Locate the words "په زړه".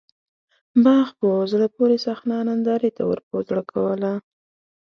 1.19-1.67